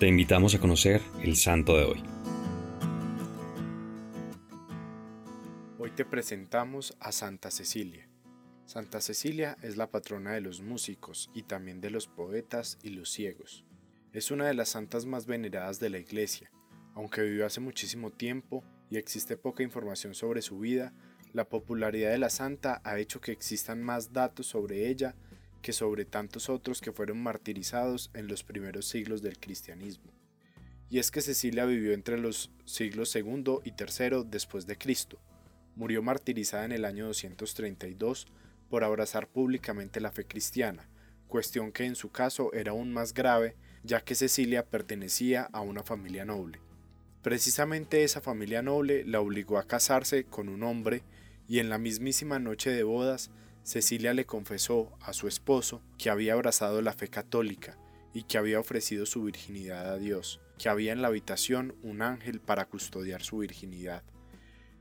[0.00, 2.02] Te invitamos a conocer el santo de hoy.
[5.78, 8.08] Hoy te presentamos a Santa Cecilia.
[8.64, 13.10] Santa Cecilia es la patrona de los músicos y también de los poetas y los
[13.10, 13.66] ciegos.
[14.14, 16.50] Es una de las santas más veneradas de la Iglesia.
[16.94, 20.94] Aunque vivió hace muchísimo tiempo y existe poca información sobre su vida,
[21.34, 25.14] la popularidad de la santa ha hecho que existan más datos sobre ella
[25.62, 30.12] que sobre tantos otros que fueron martirizados en los primeros siglos del cristianismo.
[30.88, 35.20] Y es que Cecilia vivió entre los siglos II y III después de Cristo.
[35.76, 38.26] Murió martirizada en el año 232
[38.68, 40.88] por abrazar públicamente la fe cristiana,
[41.28, 45.82] cuestión que en su caso era aún más grave ya que Cecilia pertenecía a una
[45.82, 46.60] familia noble.
[47.22, 51.02] Precisamente esa familia noble la obligó a casarse con un hombre
[51.48, 53.30] y en la mismísima noche de bodas
[53.62, 57.76] Cecilia le confesó a su esposo que había abrazado la fe católica
[58.12, 62.40] y que había ofrecido su virginidad a Dios, que había en la habitación un ángel
[62.40, 64.02] para custodiar su virginidad.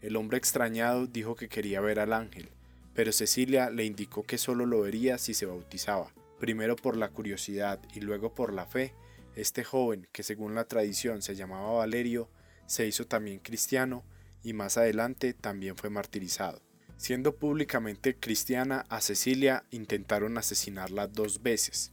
[0.00, 2.48] El hombre extrañado dijo que quería ver al ángel,
[2.94, 7.80] pero Cecilia le indicó que solo lo vería si se bautizaba, primero por la curiosidad
[7.94, 8.94] y luego por la fe,
[9.36, 12.28] este joven, que según la tradición se llamaba Valerio,
[12.66, 14.04] se hizo también cristiano
[14.42, 16.60] y más adelante también fue martirizado.
[17.02, 21.90] Siendo públicamente cristiana, a Cecilia intentaron asesinarla dos veces.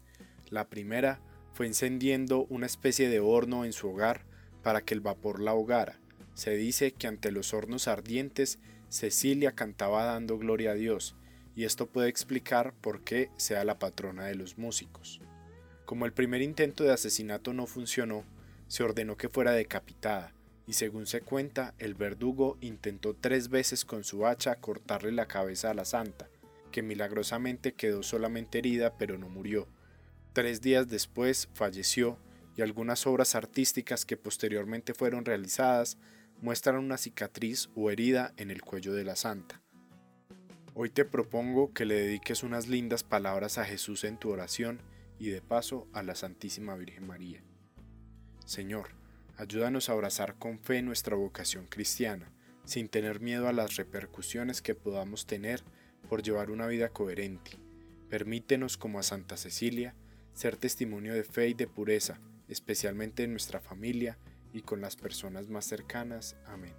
[0.52, 1.20] La primera
[1.52, 4.22] fue encendiendo una especie de horno en su hogar
[4.62, 6.00] para que el vapor la ahogara.
[6.36, 11.16] Se dice que ante los hornos ardientes Cecilia cantaba dando gloria a Dios,
[11.56, 15.22] y esto puede explicar por qué sea la patrona de los músicos.
[15.86, 18.26] Como el primer intento de asesinato no funcionó,
[18.68, 20.36] se ordenó que fuera decapitada,
[20.70, 25.72] y según se cuenta, el verdugo intentó tres veces con su hacha cortarle la cabeza
[25.72, 26.30] a la santa,
[26.72, 29.68] que milagrosamente quedó solamente herida pero no murió.
[30.32, 32.20] Tres días después falleció
[32.56, 35.98] y algunas obras artísticas que posteriormente fueron realizadas
[36.40, 39.64] muestran una cicatriz o herida en el cuello de la santa.
[40.76, 44.82] Hoy te propongo que le dediques unas lindas palabras a Jesús en tu oración
[45.18, 47.42] y de paso a la Santísima Virgen María.
[48.46, 48.99] Señor,
[49.40, 52.30] ayúdanos a abrazar con fe nuestra vocación cristiana,
[52.66, 55.64] sin tener miedo a las repercusiones que podamos tener
[56.10, 57.52] por llevar una vida coherente.
[58.10, 59.96] Permítenos, como a Santa Cecilia,
[60.34, 62.20] ser testimonio de fe y de pureza,
[62.50, 64.18] especialmente en nuestra familia
[64.52, 66.36] y con las personas más cercanas.
[66.46, 66.74] Amén.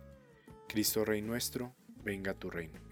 [0.68, 2.89] Cristo Rey nuestro, venga tu reino.